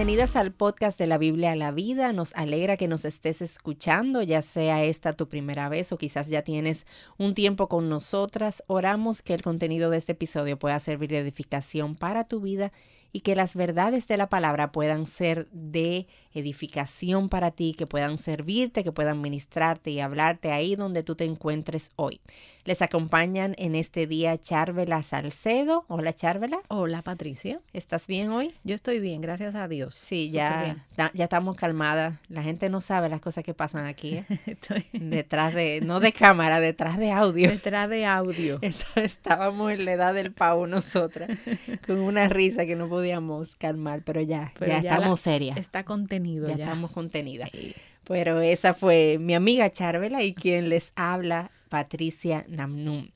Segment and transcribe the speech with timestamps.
[0.00, 2.14] Bienvenidas al podcast de la Biblia a la vida.
[2.14, 6.40] Nos alegra que nos estés escuchando, ya sea esta tu primera vez o quizás ya
[6.40, 6.86] tienes
[7.18, 8.64] un tiempo con nosotras.
[8.66, 12.72] Oramos que el contenido de este episodio pueda servir de edificación para tu vida
[13.12, 18.18] y que las verdades de la palabra puedan ser de edificación para ti, que puedan
[18.18, 22.20] servirte, que puedan ministrarte y hablarte ahí donde tú te encuentres hoy.
[22.64, 25.86] Les acompañan en este día Charvela Salcedo.
[25.88, 26.58] Hola Charvela.
[26.68, 27.60] Hola Patricia.
[27.72, 28.54] ¿Estás bien hoy?
[28.64, 29.94] Yo estoy bien, gracias a Dios.
[29.94, 32.18] Sí, ya, ya estamos calmadas.
[32.28, 34.18] La gente no sabe las cosas que pasan aquí.
[34.18, 34.24] ¿eh?
[34.92, 37.50] Detrás de, no de cámara, detrás de audio.
[37.50, 38.58] Detrás de audio.
[38.94, 41.30] Estábamos en la edad del pavo nosotras,
[41.86, 45.56] con una risa que no podíamos calmar, pero ya, ya, estamos serias.
[45.56, 46.56] Está contenido ya.
[46.56, 47.50] Ya estamos contenidas.
[48.04, 53.08] Pero esa fue mi amiga Charvela y quien les habla Patricia Namnum.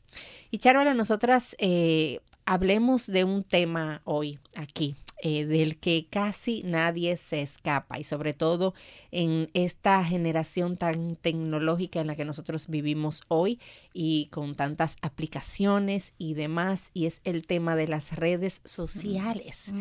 [0.50, 4.96] Y Charvela, nosotras eh, hablemos de un tema hoy aquí,
[5.26, 8.74] eh, del que casi nadie se escapa y sobre todo
[9.10, 13.58] en esta generación tan tecnológica en la que nosotros vivimos hoy
[13.94, 19.72] y con tantas aplicaciones y demás, y es el tema de las redes sociales.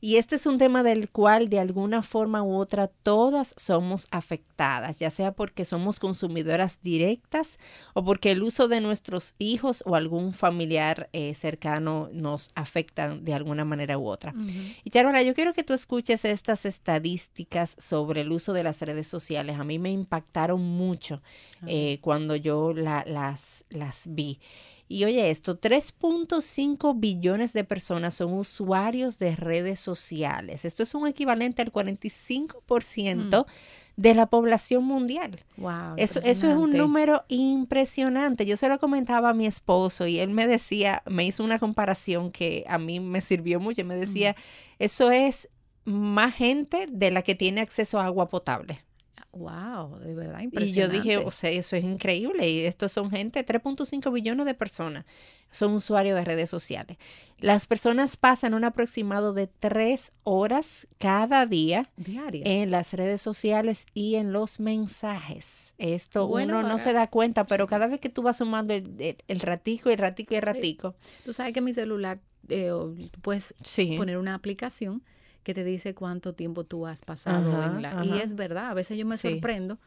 [0.00, 4.98] Y este es un tema del cual de alguna forma u otra todas somos afectadas,
[4.98, 7.58] ya sea porque somos consumidoras directas
[7.92, 13.34] o porque el uso de nuestros hijos o algún familiar eh, cercano nos afecta de
[13.34, 14.34] alguna manera u otra.
[14.84, 19.06] Y Charola, yo quiero que tú escuches estas estadísticas sobre el uso de las redes
[19.06, 19.58] sociales.
[19.58, 21.20] A mí me impactaron mucho
[21.66, 24.38] eh, cuando yo las, las vi.
[24.92, 30.64] Y oye esto, 3.5 billones de personas son usuarios de redes sociales.
[30.64, 33.50] Esto es un equivalente al 45% mm.
[33.96, 35.44] de la población mundial.
[35.58, 38.46] Wow, eso, eso es un número impresionante.
[38.46, 42.32] Yo se lo comentaba a mi esposo y él me decía, me hizo una comparación
[42.32, 43.84] que a mí me sirvió mucho.
[43.84, 44.34] Me decía,
[44.80, 45.48] eso es
[45.84, 48.80] más gente de la que tiene acceso a agua potable.
[49.32, 50.96] Wow, de verdad impresionante.
[50.96, 52.48] Y yo dije, o sea, eso es increíble.
[52.48, 55.04] Y estos son gente, 3.5 billones de personas
[55.50, 56.96] son usuarios de redes sociales.
[57.38, 64.16] Las personas pasan un aproximado de tres horas cada día en las redes sociales y
[64.16, 65.74] en los mensajes.
[65.78, 69.40] Esto uno no se da cuenta, pero cada vez que tú vas sumando el, el,
[69.40, 70.94] ratico, el ratico y el ratico.
[71.24, 72.70] Tú sabes que mi celular, eh,
[73.22, 73.54] puedes
[73.96, 75.02] poner una aplicación
[75.42, 78.04] que te dice cuánto tiempo tú has pasado en la...
[78.04, 79.78] Y es verdad, a veces yo me sorprendo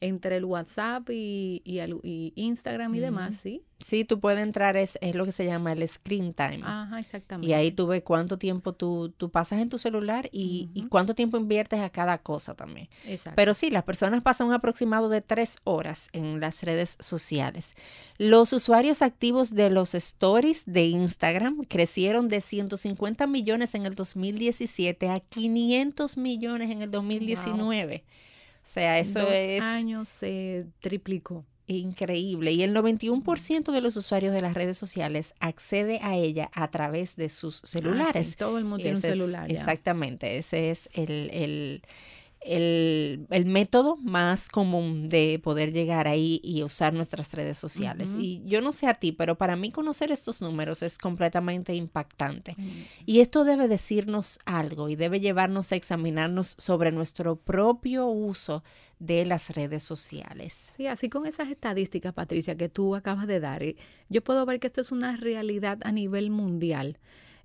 [0.00, 3.62] entre el WhatsApp y, y, Instagram y demás, ¿sí?
[3.80, 6.60] Sí, tú puedes entrar, es, es lo que se llama el screen time.
[6.62, 7.48] Ajá, exactamente.
[7.48, 11.14] Y ahí tú ves cuánto tiempo tú, tú pasas en tu celular y, y, cuánto
[11.14, 12.88] tiempo inviertes a cada cosa también.
[13.06, 13.36] Exacto.
[13.36, 17.74] Pero sí, las personas pasan un aproximado de tres horas en las redes sociales.
[18.18, 25.08] Los usuarios activos de los stories de Instagram crecieron de 150 millones en el 2017
[25.08, 28.04] a 500 millones en el 2019.
[28.04, 28.04] O
[28.62, 29.62] sea, eso Dos es...
[29.62, 31.44] años se triplicó.
[31.66, 32.50] Increíble.
[32.50, 37.14] Y el 91% de los usuarios de las redes sociales accede a ella a través
[37.14, 38.32] de sus celulares.
[38.32, 39.50] Ah, todo el mundo tiene un celular.
[39.50, 40.36] Exactamente.
[40.36, 41.82] Ese es el, el
[42.40, 48.16] el, el, método más común de poder llegar ahí y usar nuestras redes sociales.
[48.18, 52.56] Y yo no sé a ti, pero para mí conocer estos números es completamente impactante.
[53.04, 58.64] Y esto debe decirnos algo y debe llevarnos a examinarnos sobre nuestro propio uso
[58.98, 60.72] de las redes sociales.
[60.76, 63.76] Sí, así con esas estadísticas, Patricia, que tú acabas de dar, eh,
[64.08, 66.98] yo puedo ver que esto es una realidad a nivel mundial.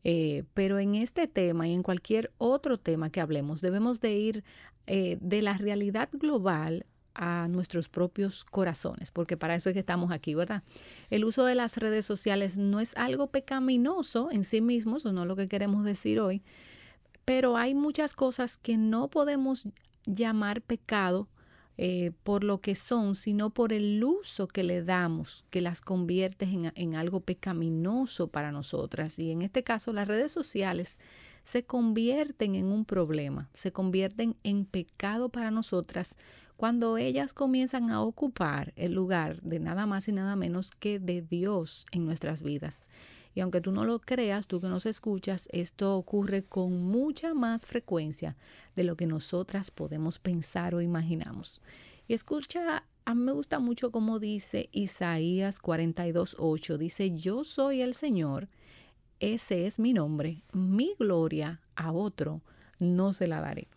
[0.07, 4.43] Eh, pero en este tema y en cualquier otro tema que hablemos, debemos de ir
[4.85, 6.85] eh, de la realidad global
[7.15, 10.61] a nuestros propios corazones, porque para eso es que estamos aquí, ¿verdad?
[11.09, 15.23] El uso de las redes sociales no es algo pecaminoso en sí mismo, eso no
[15.23, 16.43] es lo que queremos decir hoy,
[17.23, 19.69] pero hay muchas cosas que no podemos
[20.05, 21.27] llamar pecado
[21.77, 26.45] eh, por lo que son, sino por el uso que le damos, que las convierte
[26.45, 29.19] en, en algo pecaminoso para nosotras.
[29.19, 30.99] Y en este caso, las redes sociales
[31.43, 36.17] se convierten en un problema, se convierten en pecado para nosotras
[36.57, 41.21] cuando ellas comienzan a ocupar el lugar de nada más y nada menos que de
[41.21, 42.87] Dios en nuestras vidas.
[43.35, 47.65] Y aunque tú no lo creas, tú que nos escuchas, esto ocurre con mucha más
[47.65, 48.35] frecuencia
[48.75, 51.61] de lo que nosotras podemos pensar o imaginamos.
[52.07, 57.93] Y escucha, a mí me gusta mucho como dice Isaías 42.8, dice, yo soy el
[57.93, 58.47] Señor
[59.19, 62.41] ese es mi nombre, mi gloria a otro
[62.79, 63.69] no se la daré.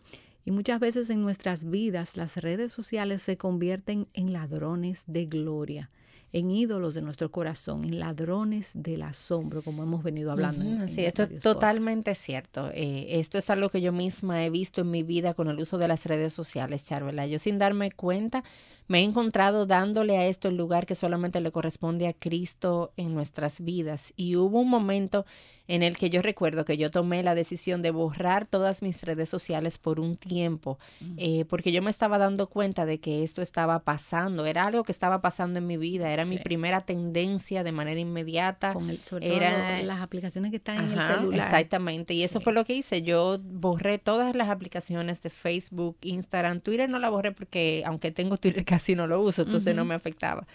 [0.43, 5.91] Y muchas veces en nuestras vidas las redes sociales se convierten en ladrones de gloria,
[6.31, 10.87] en ídolos de nuestro corazón, en ladrones del asombro, como hemos venido hablando.
[10.87, 12.69] sí, esto es totalmente cierto.
[12.73, 15.77] Eh, esto es algo que yo misma he visto en mi vida con el uso
[15.77, 17.25] de las redes sociales, Charvela.
[17.27, 18.43] Yo sin darme cuenta
[18.89, 23.13] me he encontrado dándole a esto el lugar que solamente le corresponde a Cristo en
[23.13, 24.13] nuestras vidas.
[24.15, 25.27] Y hubo un momento
[25.67, 29.29] en el que yo recuerdo que yo tomé la decisión de borrar todas mis redes
[29.29, 31.13] sociales por un tiempo, mm.
[31.17, 34.91] eh, porque yo me estaba dando cuenta de que esto estaba pasando, era algo que
[34.91, 38.73] estaba pasando en mi vida, era mi primera tendencia de manera inmediata.
[38.73, 39.39] Con el, sobre todo
[39.83, 41.39] las aplicaciones que están en el celular.
[41.39, 46.61] Exactamente, y eso fue lo que hice, yo borré todas las aplicaciones de Facebook, Instagram,
[46.61, 49.95] Twitter no la borré porque aunque tengo Twitter casi no lo uso, entonces no me
[49.95, 50.45] afectaba.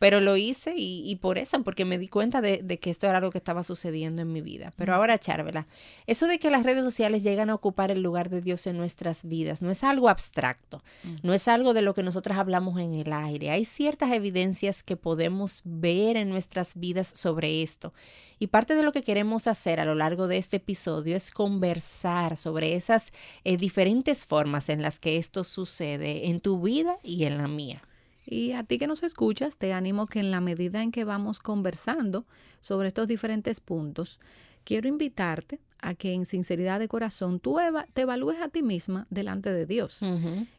[0.00, 3.30] Pero lo hice y, por eso, porque me di cuenta de, que esto era algo
[3.30, 4.72] que estaba sucediendo en mi vida.
[4.76, 5.66] Pero ahora, Charvela,
[6.06, 9.24] eso de que las redes sociales llegan a ocupar el lugar de Dios en nuestras
[9.24, 10.82] vidas no es algo abstracto,
[11.22, 13.50] no es algo de lo que nosotras hablamos en el aire.
[13.50, 17.92] Hay ciertas evidencias que podemos ver en nuestras vidas sobre esto.
[18.38, 22.38] Y parte de lo que queremos hacer a lo largo de este episodio es conversar
[22.38, 23.12] sobre esas
[23.44, 27.82] eh, diferentes formas en las que esto sucede en tu vida y en la mía.
[28.30, 31.40] Y a ti que nos escuchas, te animo que en la medida en que vamos
[31.40, 32.24] conversando
[32.60, 34.20] sobre estos diferentes puntos,
[34.62, 37.56] quiero invitarte a que en sinceridad de corazón tú
[37.92, 40.00] te evalúes a ti misma delante de Dios.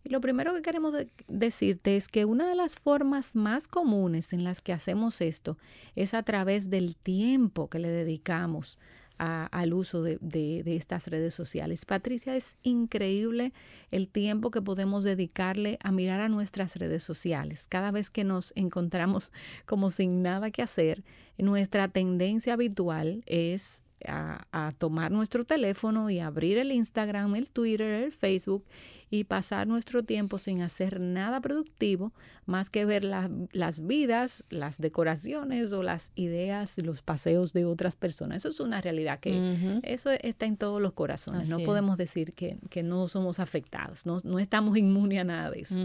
[0.03, 0.93] Y lo primero que queremos
[1.29, 5.57] decirte es que una de las formas más comunes en las que hacemos esto
[5.95, 8.79] es a través del tiempo que le dedicamos
[9.21, 11.85] al uso de, estas redes sociales.
[11.85, 13.53] Patricia, es increíble
[13.91, 17.67] el tiempo que podemos dedicarle a mirar a nuestras redes sociales.
[17.67, 19.31] Cada vez que nos encontramos
[19.65, 21.03] como sin nada que hacer,
[21.37, 28.11] nuestra tendencia habitual es a, tomar nuestro teléfono y abrir el Instagram, el Twitter, el
[28.11, 28.65] Facebook
[29.09, 32.13] y pasar nuestro tiempo sin hacer nada productivo
[32.45, 38.37] más que ver las vidas, las decoraciones o las ideas los paseos de otras personas.
[38.37, 41.49] Eso es una realidad que eso está en todos los corazones.
[41.49, 45.77] no podemos decir que, no somos afectados, no, no estamos inmunes a nada de eso.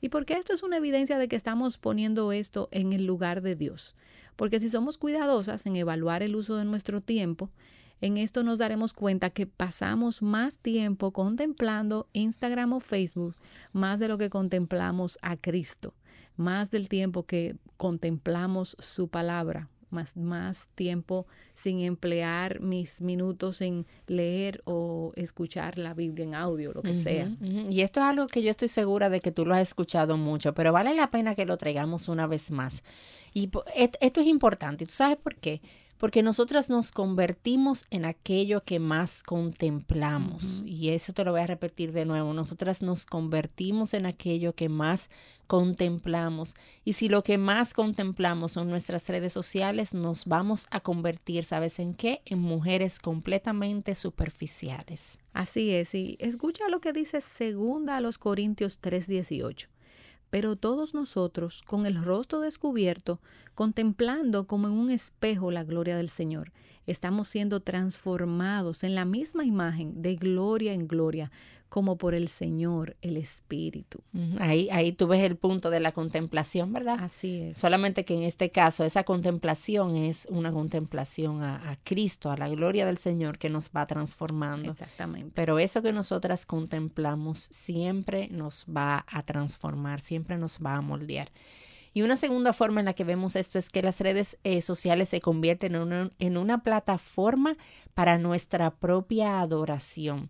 [0.00, 3.56] Y porque esto es una evidencia de que estamos poniendo esto en el lugar de
[3.56, 3.94] Dios.
[4.36, 7.50] Porque si somos cuidadosas en evaluar el uso de nuestro tiempo,
[8.00, 13.36] en esto nos daremos cuenta que pasamos más tiempo contemplando Instagram o Facebook
[13.72, 15.94] más de lo que contemplamos a Cristo,
[16.36, 23.86] más del tiempo que contemplamos su palabra, más, más tiempo sin emplear mis minutos en
[24.06, 27.30] leer o escuchar la Biblia en audio, lo que sea.
[27.70, 30.52] Y esto es algo que yo estoy segura de que tú lo has escuchado mucho,
[30.52, 32.82] pero vale la pena que lo traigamos una vez más.
[33.32, 34.84] Y esto es importante.
[34.84, 35.62] ¿Tú sabes por qué?
[35.98, 40.62] Porque nosotras nos convertimos en aquello que más contemplamos.
[40.66, 42.32] Y eso te lo voy a repetir de nuevo.
[42.32, 45.10] Nosotras nos convertimos en aquello que más
[45.46, 46.54] contemplamos.
[46.84, 51.78] Y si lo que más contemplamos son nuestras redes sociales, nos vamos a convertir, ¿sabes
[51.78, 52.22] en qué?
[52.24, 55.18] En mujeres completamente superficiales.
[55.32, 55.94] Así es.
[55.94, 59.73] Y escucha lo que dice segunda a los Corintios 3:18
[60.34, 63.20] pero todos nosotros, con el rostro descubierto,
[63.54, 66.50] contemplando como en un espejo la gloria del Señor,
[66.86, 71.30] estamos siendo transformados en la misma imagen de gloria en gloria,
[71.74, 73.98] como por el Señor, el Espíritu.
[74.38, 76.98] Ahí, ahí tú ves el punto de la contemplación, ¿verdad?
[77.00, 77.58] Así es.
[77.58, 82.86] Solamente que en este caso esa contemplación es una contemplación a, Cristo, a la gloria
[82.86, 84.70] del Señor que nos va transformando.
[84.70, 85.32] Exactamente.
[85.34, 91.32] Pero eso que nosotras contemplamos siempre nos va a transformar, siempre nos va a moldear.
[91.94, 95.08] Y una segunda forma en la que vemos esto es que las redes eh, sociales
[95.08, 97.56] se convierten en en una plataforma
[97.94, 100.28] para nuestra propia adoración.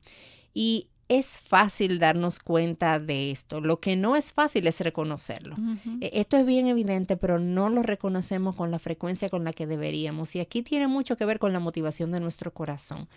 [0.52, 3.61] Y es fácil darnos cuenta de esto.
[3.61, 5.56] Lo que no es fácil es reconocerlo.
[6.00, 9.66] E, esto es bien evidente, pero no lo reconocemos con la frecuencia con la que
[9.66, 10.35] deberíamos.
[10.35, 13.09] Y aquí tiene mucho que ver con la motivación de nuestro corazón.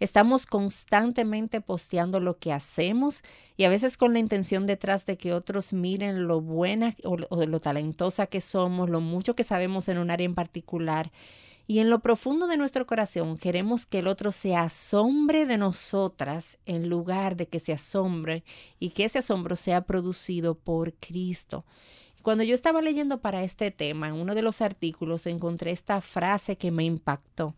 [0.00, 3.22] Estamos constantemente posteando lo que hacemos
[3.56, 7.46] y a veces con la intención detrás de que otros miren lo buena o, o
[7.46, 11.10] lo talentosa que somos, lo mucho que sabemos en un área en particular
[11.66, 16.58] y en lo profundo de nuestro corazón queremos que el otro se asombre de nosotras
[16.66, 18.44] en lugar de que se asombre
[18.78, 21.64] y que ese asombro sea producido por Cristo.
[22.24, 26.56] Cuando yo estaba leyendo para este tema, en uno de los artículos encontré esta frase
[26.56, 27.54] que me impactó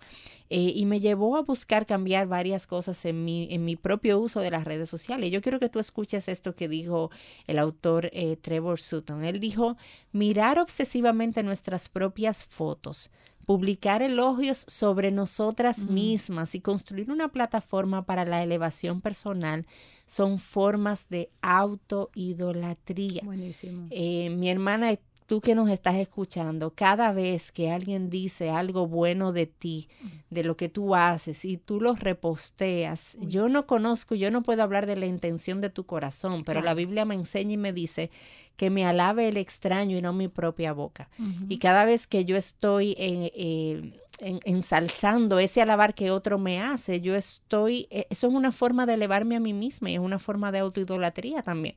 [0.51, 4.41] eh, y me llevó a buscar cambiar varias cosas en mi, en mi propio uso
[4.41, 5.31] de las redes sociales.
[5.31, 7.13] Yo quiero que tú escuches esto que dijo
[7.47, 9.23] el autor eh, Trevor Sutton.
[9.23, 9.77] Él dijo,
[10.11, 13.13] mirar obsesivamente nuestras propias fotos
[13.47, 19.67] publicar elogios sobre nosotras mismas y construir una plataforma para la elevación personal
[20.05, 23.23] son formas de autoidolatría.
[23.25, 23.87] Buenísimo.
[23.91, 24.91] Eh, mi hermana
[25.26, 29.88] tú que nos estás escuchando, cada vez que alguien dice algo bueno de ti,
[30.30, 34.62] de lo que tú haces y tú lo reposteas, yo no conozco, yo no puedo
[34.62, 38.11] hablar de la intención de tu corazón, pero la Biblia me enseña y me dice
[38.56, 41.09] que me alabe el extraño y no mi propia boca.
[41.49, 43.30] Y cada vez que yo estoy en...
[43.35, 48.87] Eh, ensalzando ese alabar que otro me hace, yo estoy, eh, eso es una forma
[48.87, 51.76] de elevarme a mí misma y es una forma de autoidolatría también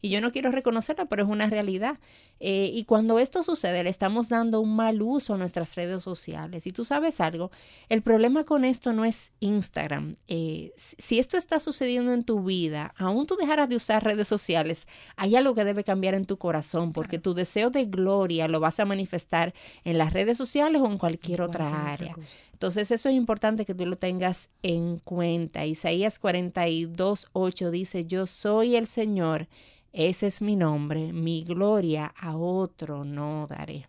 [0.00, 1.98] y yo no quiero reconocerla, pero es una realidad.
[2.40, 6.66] Eh, y cuando esto sucede, le estamos dando un mal uso a nuestras redes sociales.
[6.66, 7.50] Y tú sabes algo,
[7.88, 10.14] el problema con esto no es Instagram.
[10.28, 14.86] Eh, si esto está sucediendo en tu vida, aún tú dejaras de usar redes sociales,
[15.16, 18.78] hay algo que debe cambiar en tu corazón, porque tu deseo de gloria lo vas
[18.78, 19.52] a manifestar
[19.84, 22.14] en las redes sociales o en cualquier, otra área.
[22.52, 25.66] Entonces eso es importante que tú lo tengas en cuenta.
[25.66, 29.48] Isaías 42, 8 dice, yo soy el Señor
[29.92, 33.88] ese es mi nombre, mi gloria a otro no daré.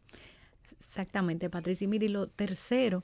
[0.79, 1.85] Exactamente, Patricia.
[1.85, 3.01] Y mire, lo tercero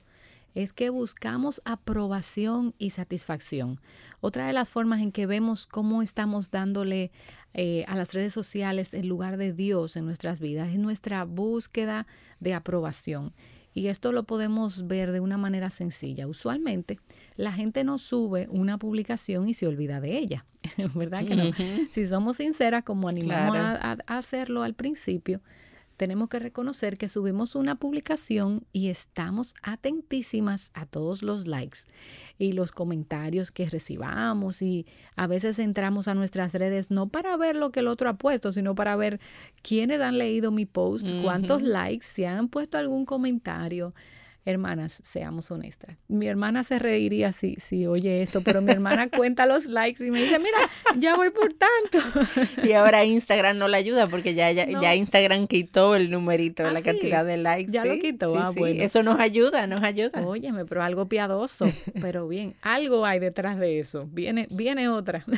[0.56, 3.80] es que buscamos aprobación y satisfacción.
[4.22, 7.12] Otra de las formas en que vemos cómo estamos dándole
[7.54, 12.08] eh, a las redes sociales el lugar de Dios en nuestras vidas es nuestra búsqueda
[12.40, 13.34] de aprobación.
[13.76, 16.28] Y esto lo podemos ver de una manera sencilla.
[16.28, 16.98] Usualmente
[17.36, 20.46] la gente no sube una publicación y se olvida de ella,
[20.96, 21.44] ¿verdad que no?
[21.92, 25.42] Si somos sinceras, como animamos a, hacerlo al principio,
[25.98, 31.80] tenemos que reconocer que subimos una publicación y estamos atentísimas a todos los likes
[32.38, 34.86] y los comentarios que recibamos y
[35.16, 38.52] a veces entramos a nuestras redes no para ver lo que el otro ha puesto,
[38.52, 39.20] sino para ver
[39.62, 43.94] quiénes han leído mi post, cuántos likes, si han puesto algún comentario,
[44.46, 45.98] hermanas, seamos honestas.
[46.08, 50.12] Mi hermana se reiría si, si oye esto, pero mi hermana cuenta los likes y
[50.12, 50.58] me dice, mira,
[50.98, 52.00] ya voy por tanto.
[52.64, 56.84] Y ahora Instagram no la ayuda porque ya, ya, Instagram quitó el numerito, la ah,
[56.84, 57.72] cantidad de likes.
[57.72, 58.84] Ya lo quitó, ah, bueno.
[58.84, 60.26] Eso nos ayuda, nos ayuda.
[60.26, 61.66] Óyeme, pero algo piadoso,
[62.00, 64.08] pero bien, algo hay detrás de eso.
[64.12, 65.26] Viene, viene otra.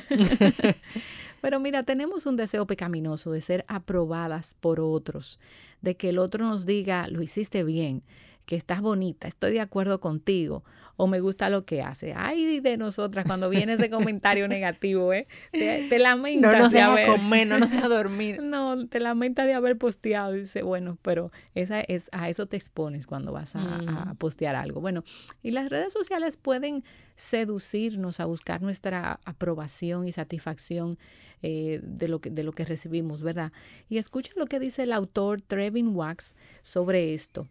[1.39, 5.39] Pero mira, tenemos un deseo pecaminoso de ser aprobadas por otros,
[5.81, 8.01] de que el otro nos diga, lo hiciste bien,
[8.47, 10.63] que estás bonita, estoy de acuerdo contigo
[10.95, 12.13] o me gusta lo que hace.
[12.15, 15.27] Ay de nosotras cuando viene ese comentario negativo, ¿eh?
[15.51, 18.41] Te, lamentas no nos de deja comer, no nos deja dormir.
[18.47, 20.33] No, te lamentas de haber posteado.
[20.35, 24.79] Y dice, bueno, pero esa es, a eso te expones cuando vas a, postear algo.
[24.79, 25.03] Bueno,
[25.43, 26.85] y las redes sociales pueden
[27.17, 30.97] seducirnos a buscar nuestra aprobación y satisfacción
[31.41, 33.51] eh, de, lo que, de lo que recibimos, ¿verdad?
[33.89, 37.47] Y escucha lo que dice el autor Trevin Wax sobre esto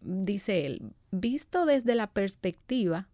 [0.00, 3.08] dice él, visto desde la perspectiva,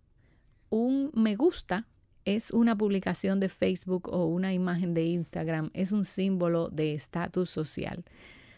[0.70, 1.86] un me gusta
[2.24, 7.48] es una publicación de Facebook o una imagen de Instagram, es un símbolo de estatus
[7.48, 8.04] social.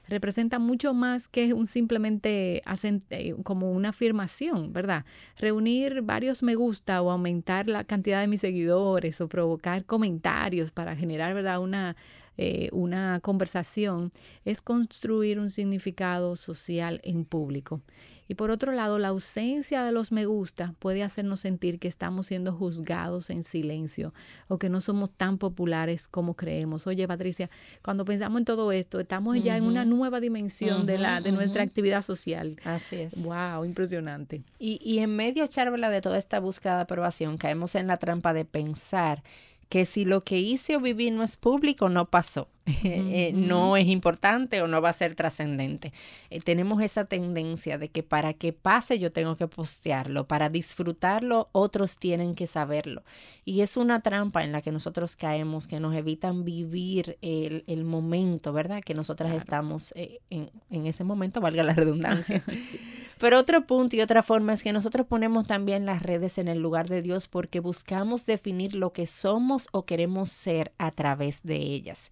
[0.08, 2.62] Representa mucho más que un simplemente
[3.10, 5.04] eh, como una afirmación, ¿verdad?
[5.36, 10.96] Reunir varios me gusta o aumentar la cantidad de mis seguidores o provocar comentarios para
[10.96, 11.60] generar, ¿verdad?
[11.60, 11.94] Una
[12.40, 14.12] eh, una conversación
[14.44, 17.82] es construir un significado social en público.
[18.28, 22.26] Y por otro lado, la ausencia de los me gusta puede hacernos sentir que estamos
[22.26, 24.12] siendo juzgados en silencio
[24.48, 26.86] o que no somos tan populares como creemos.
[26.86, 27.48] Oye, Patricia,
[27.82, 31.62] cuando pensamos en todo esto, estamos ya en una nueva dimensión de, la, de nuestra
[31.62, 32.56] actividad social.
[32.64, 33.22] Así es.
[33.22, 34.42] Wow, impresionante.
[34.58, 38.34] Y, y en medio, Charvela, de toda esta búsqueda de aprobación, caemos en la trampa
[38.34, 39.22] de pensar
[39.68, 42.48] que si lo que hice o viví no es público, no pasó.
[42.84, 45.92] Eh, no es importante o no va a ser trascendente.
[46.30, 51.48] Eh, tenemos esa tendencia de que para que pase yo tengo que postearlo, para disfrutarlo
[51.52, 53.02] otros tienen que saberlo.
[53.44, 58.52] Y es una trampa en la que nosotros caemos, que nos evitan vivir el, momento,
[58.52, 58.82] ¿verdad?
[58.82, 62.44] Que nosotras estamos eh, en, en, ese momento, valga la redundancia.
[63.18, 66.60] Pero otro punto y otra forma es que nosotros ponemos también las redes en el
[66.60, 71.56] lugar de Dios porque buscamos definir lo que somos o queremos ser a través de
[71.56, 72.10] ellas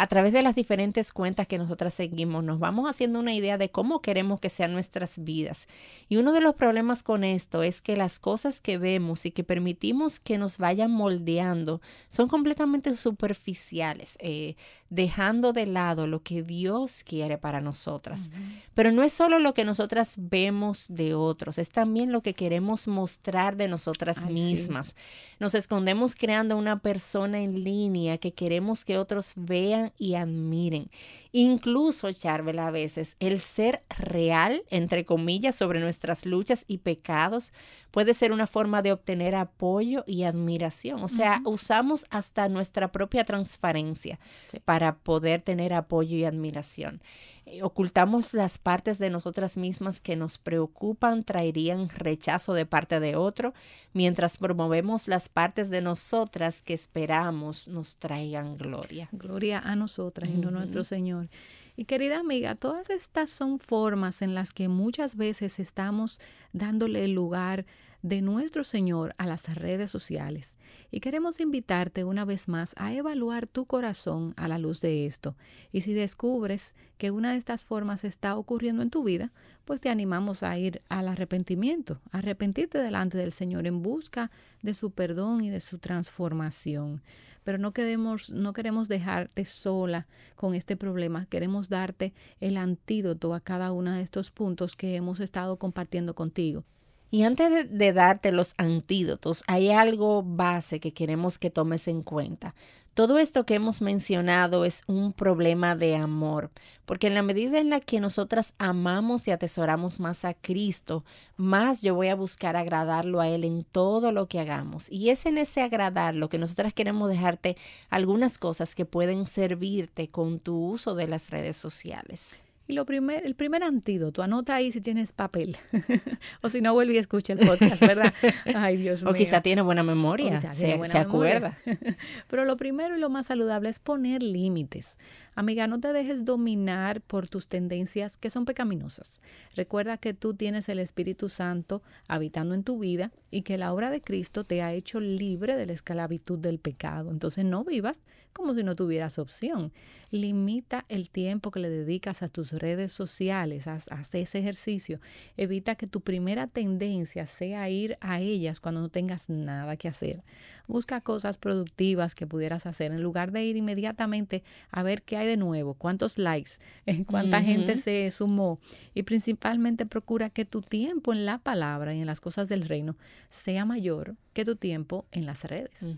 [0.00, 3.70] a través de las diferentes cuentas que nosotras seguimos, nos vamos haciendo una idea de
[3.70, 5.68] cómo queremos que sean nuestras vidas.
[6.08, 9.44] Y uno de los problemas con esto es que las cosas que vemos y que
[9.44, 14.56] permitimos que nos vayan moldeando son completamente superficiales, eh,
[14.88, 18.30] dejando de lado lo que Dios quiere para nosotras.
[18.72, 22.88] Pero no es solo lo que nosotras vemos de otros, es también lo que queremos
[22.88, 24.96] mostrar de nosotras mismas.
[25.40, 30.90] Nos escondemos creando una persona en línea que queremos que otros vean y admiren.
[31.32, 37.52] Incluso, Charvel, a veces el ser real, entre comillas, sobre nuestras luchas y pecados
[37.90, 41.02] puede ser una forma de obtener apoyo y admiración.
[41.02, 44.18] O sea, usamos hasta nuestra propia transparencia
[44.64, 47.02] para poder tener apoyo y admiración.
[47.50, 53.16] Eh, ocultamos las partes de nosotras mismas que nos preocupan, traerían rechazo de parte de
[53.16, 53.52] otro,
[53.92, 59.08] mientras promovemos las partes de nosotras que esperamos nos traigan gloria.
[59.12, 61.28] Gloria a nosotras y no a nuestro Señor.
[61.76, 66.20] Y querida amiga, todas estas son formas en las que muchas veces estamos
[66.52, 67.64] dándole lugar
[68.02, 70.56] de nuestro Señor a las redes sociales.
[70.90, 75.36] Y queremos invitarte una vez más a evaluar tu corazón a la luz de esto.
[75.72, 79.32] Y si descubres que una de estas formas está ocurriendo en tu vida,
[79.64, 84.30] pues te animamos a ir al arrepentimiento, arrepentirte delante del Señor en busca
[84.62, 87.02] de su perdón y de su transformación
[87.44, 93.40] pero no queremos, no queremos dejarte sola con este problema, queremos darte el antídoto a
[93.40, 96.64] cada uno de estos puntos que hemos estado compartiendo contigo.
[97.10, 102.54] Y antes de, darte los antídotos, hay algo base que queremos que tomes en cuenta.
[102.94, 106.50] Todo esto que hemos mencionado es un problema de amor,
[106.86, 111.04] porque en la medida en la que nosotras amamos y atesoramos más a Cristo,
[111.36, 114.90] más yo voy a buscar agradarlo a Él en todo lo que hagamos.
[114.90, 117.56] Y es en ese agradarlo que nosotras queremos dejarte
[117.90, 122.44] algunas cosas que pueden servirte con tu uso de las redes sociales.
[122.70, 125.56] Y lo primer, el primer antídoto, anota ahí si tienes papel.
[126.42, 128.14] o si no, vuelve y escucha el podcast, ¿verdad?
[128.54, 129.10] Ay, Dios mío.
[129.10, 131.58] O quizá tiene buena memoria, se, acuerda.
[132.28, 135.00] Pero lo primero y lo más saludable es poner límites.
[135.40, 139.22] Amiga, no te dejes dominar por tus tendencias que son pecaminosas.
[139.56, 143.90] Recuerda que tú tienes el Espíritu Santo habitando en tu vida y que la obra
[143.90, 147.10] de Cristo te ha hecho libre de la esclavitud del pecado.
[147.10, 148.00] Entonces no vivas
[148.32, 149.72] como si no tuvieras opción.
[150.10, 155.00] Limita el tiempo que le dedicas a tus redes sociales, haz, ese ejercicio.
[155.36, 160.22] Evita que tu primera tendencia sea ir a ellas cuando no tengas nada que hacer.
[160.66, 165.29] Busca cosas productivas que pudieras hacer en lugar de ir inmediatamente a ver qué hay
[165.30, 166.52] de nuevo, cuántos likes,
[167.06, 168.58] cuánta gente se sumó.
[168.94, 172.96] Y principalmente procura que tu tiempo en la palabra y en las cosas del reino
[173.28, 175.96] sea mayor que tu tiempo en las redes.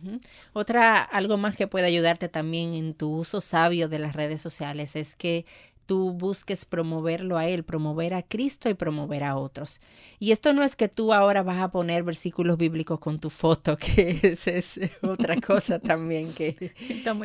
[0.53, 4.97] Otra, algo más que puede ayudarte también en tu uso sabio de las redes sociales
[4.97, 5.45] es que
[5.93, 9.79] tú busques promoverlo a Él, promover a Cristo y promover a otros.
[10.19, 13.77] Y esto no es que tú ahora vas a poner versículos bíblicos con tu foto,
[13.95, 16.73] que esa es otra cosa también, que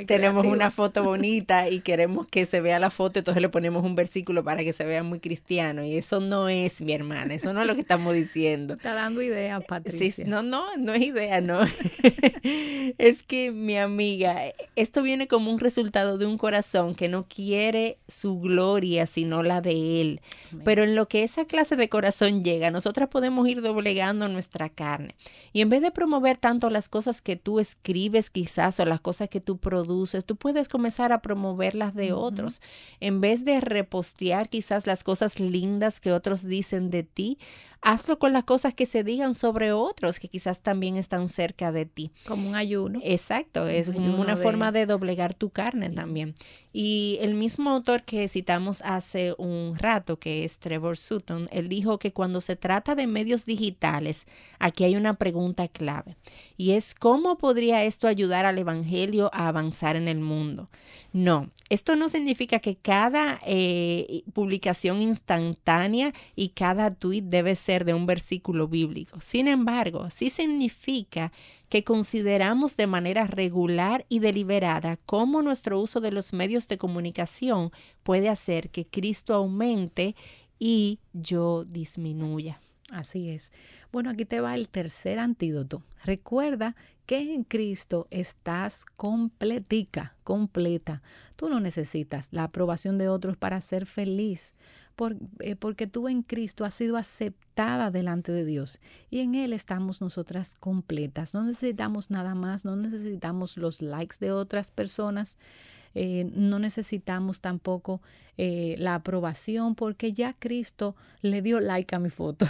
[0.05, 3.95] tenemos una foto bonita y queremos que se vea la foto, entonces le ponemos un
[3.95, 5.85] versículo para que se vea muy cristiano.
[5.85, 8.73] Y eso no es, mi hermana, eso no es lo que estamos diciendo.
[8.73, 10.25] Está dando idea, Patricia.
[10.27, 11.61] no, no, no es idea, no.
[12.97, 14.41] es que mi amiga,
[14.75, 18.56] esto viene como un resultado de un corazón que no quiere su gloria,
[19.05, 20.21] sino la de Él.
[20.63, 25.15] Pero en lo que esa clase de corazón llega, nosotras podemos ir doblegando nuestra carne.
[25.53, 29.29] Y en vez de promover tanto las cosas que tú escribes quizás o las cosas
[29.29, 32.61] que tú produces, tú puedes comenzar a promover las de otros.
[32.99, 37.37] En vez de repostear quizás las cosas lindas que otros dicen de ti,
[37.81, 41.85] hazlo con las cosas que se digan sobre otros que quizás también están cerca de
[41.85, 42.11] ti.
[42.25, 42.99] Como un ayuno.
[43.03, 46.35] Exacto, es una forma de doblegar tu carne también.
[46.73, 51.97] Y el mismo autor que citamos hace un rato, que es Trevor Sutton, él dijo
[51.97, 54.27] que cuando se trata de medios digitales,
[54.59, 56.17] aquí hay una pregunta clave,
[56.55, 60.69] y es cómo podría esto ayudar al Evangelio a avanzar en el mundo.
[61.17, 67.95] No, esto no significa que cada eh, publicación instantánea y cada tweet debe ser de
[67.95, 69.19] un versículo bíblico.
[69.19, 71.31] Sin embargo, sí significa
[71.69, 77.71] que consideramos de manera regular y deliberada cómo nuestro uso de los medios de comunicación
[78.03, 80.15] puede hacer que Cristo aumente
[80.59, 82.61] y yo disminuya.
[82.91, 83.51] Así es.
[83.91, 85.83] Bueno, aquí te va el tercer antídoto.
[86.05, 91.01] Recuerda que en Cristo estás completica, completa.
[91.35, 94.55] Tú no necesitas la aprobación de otros para ser feliz.
[95.39, 98.79] Eh, porque tú en Cristo has sido aceptada delante de Dios
[99.11, 101.33] y en Él estamos nosotras completas.
[101.33, 105.37] No necesitamos nada más, no necesitamos los likes de otras personas,
[105.93, 108.01] eh, no necesitamos tampoco
[108.37, 112.47] eh, la aprobación porque ya Cristo le dio like a mi foto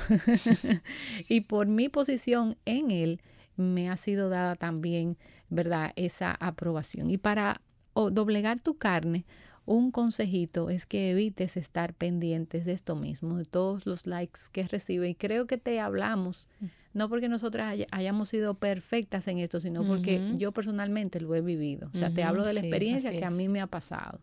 [1.29, 3.21] y por mi posición en Él
[3.57, 5.17] me ha sido dada también,
[5.49, 5.91] ¿verdad?
[5.97, 7.11] Esa aprobación.
[7.11, 7.61] Y para
[7.93, 9.25] doblegar tu carne,
[9.67, 14.63] un consejito es que evites estar pendientes de esto mismo, de todos los likes que
[14.63, 15.09] recibe.
[15.09, 16.65] Y creo que te hablamos, mm.
[16.93, 21.89] no porque nosotras hayamos sido perfectas en esto, sino porque yo personalmente lo he vivido.
[21.93, 24.19] O sea, te hablo de la experiencia que a mí me ha pasado.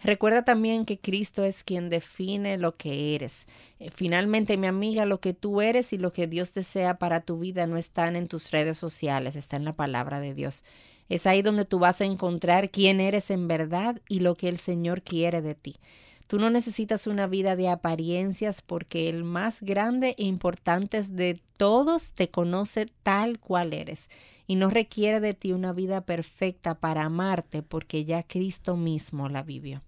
[0.00, 3.48] Recuerda también que Cristo es quien define lo que eres.
[3.80, 7.40] Eh, finalmente, mi amiga, lo que tú eres y lo que Dios desea para tu
[7.40, 10.62] vida no están en tus redes sociales, está en la palabra de Dios.
[11.08, 14.58] Es ahí donde tú vas a encontrar quién eres en verdad y lo que el
[14.58, 15.76] Señor quiere de ti.
[16.26, 22.12] Tú no necesitas una vida de apariencias porque el más grande e importante de todos
[22.12, 24.10] te conoce tal cual eres
[24.46, 29.42] y no requiere de ti una vida perfecta para amarte porque ya Cristo mismo la
[29.42, 29.82] vivió.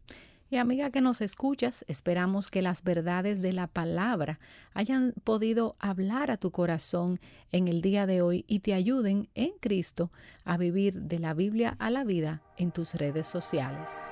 [0.53, 4.41] Y amiga que nos escuchas, esperamos que las verdades de la palabra
[4.75, 7.21] hayan podido hablar a tu corazón
[7.53, 10.11] en el día de hoy y te ayuden en Cristo
[10.45, 14.03] a vivir de la Biblia a la vida en tus redes sociales.